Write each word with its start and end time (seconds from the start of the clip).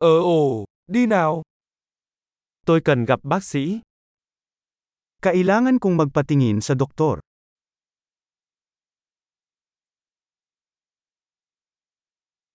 Ờ 0.00 0.18
ồ, 0.18 0.64
đi 0.86 1.06
nào. 1.06 1.42
Tôi 2.66 2.80
cần 2.84 3.04
gặp 3.04 3.20
bác 3.22 3.44
sĩ. 3.44 3.80
Kailangan 5.22 5.78
kong 5.78 5.96
magpatingin 5.96 6.60
sa 6.60 6.74
doktor. 6.74 7.18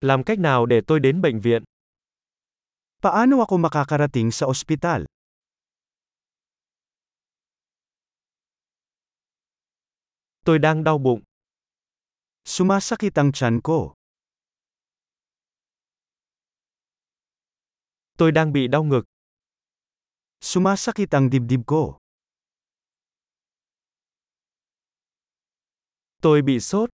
Làm 0.00 0.24
cách 0.24 0.38
nào 0.38 0.66
để 0.66 0.80
tôi 0.86 1.00
đến 1.00 1.20
bệnh 1.20 1.40
viện? 1.40 1.64
Paano 3.02 3.40
ako 3.40 3.56
makakarating 3.56 4.30
sa 4.30 4.46
ospital? 4.46 5.04
Tôi 10.44 10.58
đang 10.58 10.84
đau 10.84 10.98
bụng. 10.98 11.22
Sumasakit 12.44 13.18
ang 13.18 13.32
tiyan 13.32 13.60
ko. 13.60 13.92
Tôi 18.18 18.32
đang 18.32 18.52
bị 18.52 18.68
đau 18.68 18.84
ngực. 18.84 19.04
Sumasakit 20.40 21.10
ang 21.14 21.30
dibdib 21.32 21.60
ko. 21.66 21.98
Tôi 26.22 26.42
bị 26.42 26.60
sốt. 26.60 26.90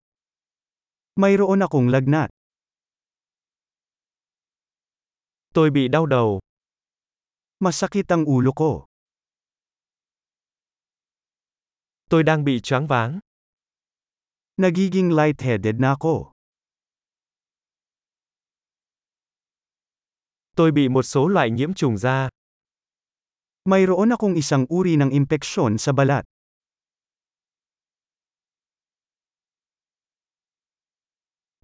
Mayroon 1.16 1.60
akong 1.60 1.88
lagnat. 1.88 2.30
Tôi 5.54 5.70
bị 5.70 5.88
đau 5.88 6.06
đầu. 6.06 6.40
Masakit 7.60 8.09
ang 8.09 8.24
ulo 8.24 8.52
ko. 8.56 8.87
Tôi 12.09 12.23
đang 12.23 12.45
bị 12.45 12.60
choáng 12.62 12.87
váng. 12.87 13.20
Nagiging 14.56 15.12
lightheaded 15.12 15.76
na 15.78 15.90
ako. 15.92 16.32
Tôi 20.60 20.73
bị 20.73 20.88
một 20.88 21.02
số 21.02 21.28
loại 21.28 21.50
nhiễm 21.50 21.74
trùng 21.74 21.98
da. 21.98 22.28
Mayroon 23.64 24.12
akong 24.12 24.34
isang 24.37 24.68
uri 24.68 24.96
ng 25.01 25.09
impeksyon 25.10 25.79
sa 25.79 25.93
balat. 25.93 26.24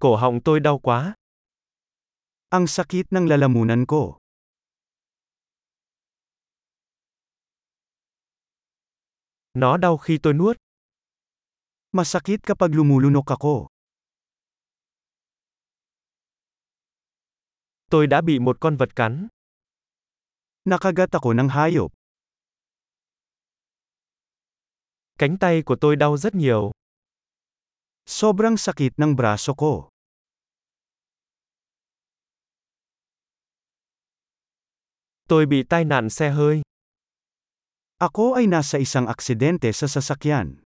Cổ 0.00 0.16
họng 0.16 0.40
tôi 0.40 0.60
đau 0.60 0.78
quá. 0.78 1.14
Ang 2.48 2.64
sakit 2.66 3.12
ng 3.12 3.28
lalamunan 3.28 3.84
ko. 3.84 4.16
Nó 9.54 9.76
đau 9.76 9.96
khi 9.96 10.18
tôi 10.22 10.32
nuốt. 10.32 10.56
Masakit 11.92 12.40
kapag 12.40 12.72
lumulunok 12.72 13.28
ako. 13.28 13.75
Tôi 17.90 18.06
đã 18.06 18.20
bị 18.20 18.38
một 18.38 18.56
con 18.60 18.76
vật 18.76 18.96
cắn. 18.96 19.28
Nakagat 20.64 21.10
ako 21.10 21.32
ng 21.34 21.48
hayop. 21.48 21.92
Cánh 25.18 25.38
tay 25.38 25.62
của 25.62 25.76
tôi 25.80 25.96
đau 25.96 26.16
rất 26.16 26.34
nhiều. 26.34 26.70
Sobrang 28.06 28.56
sakit 28.56 28.92
ng 28.98 29.16
braso 29.16 29.54
ko. 29.54 29.88
Tôi 35.28 35.46
bị 35.46 35.62
tai 35.62 35.84
nạn 35.84 36.10
xe 36.10 36.30
hơi. 36.30 36.62
Ako 37.98 38.34
ay 38.34 38.46
nasa 38.46 38.78
isang 38.78 39.06
aksidente 39.06 39.72
sa 39.72 39.86
sasakyan. 39.86 40.65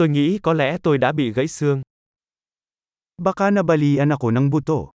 Tôi 0.00 0.08
nghĩ 0.08 0.38
có 0.42 0.52
lẽ 0.52 0.78
tôi 0.82 0.98
đã 0.98 1.12
bị 1.12 1.32
gãy 1.32 1.48
xương. 1.48 1.82
Baka 3.16 3.50
nabalian 3.50 4.08
ako 4.08 4.30
ng 4.30 4.50
buto. 4.50 4.92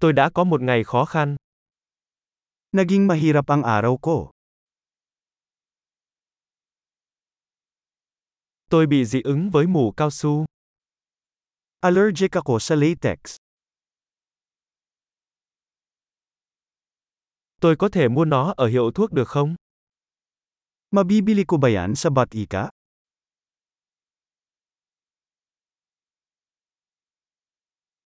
Tôi 0.00 0.12
đã 0.12 0.30
có 0.34 0.44
một 0.44 0.60
ngày 0.60 0.84
khó 0.84 1.04
khăn. 1.04 1.36
Naging 2.72 3.06
mahirap 3.06 3.46
ang 3.46 3.62
araw 3.62 3.96
ko. 3.96 4.30
Tôi 8.70 8.86
bị 8.86 9.04
dị 9.04 9.20
ứng 9.22 9.50
với 9.50 9.66
mủ 9.66 9.92
cao 9.96 10.10
su. 10.10 10.44
Allergic 11.80 12.32
ako 12.32 12.58
sa 12.58 12.74
latex. 12.74 13.36
Tôi 17.60 17.76
có 17.76 17.88
thể 17.88 18.08
mua 18.08 18.24
nó 18.24 18.54
ở 18.56 18.66
hiệu 18.66 18.90
thuốc 18.94 19.12
được 19.12 19.28
không? 19.28 19.54
Mabibili 20.90 21.46
ko 21.46 21.54
ba 21.54 21.70
yan 21.70 21.94
sa 21.94 22.10
Batika? 22.10 22.66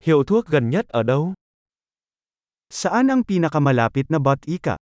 Hiệu 0.05 0.25
thuốc 0.25 0.47
gần 0.47 0.71
nhất 0.71 0.89
ở 0.89 1.03
đâu? 1.03 1.33
Saan 2.69 3.09
ang 3.09 3.25
pinakamalapit 3.25 4.12
na 4.12 4.19
Batika? 4.21 4.77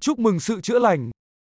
Chúc 0.00 0.18
mừng 0.18 0.40
sự 0.40 0.60
chữa 0.60 0.78
lành. 0.78 1.10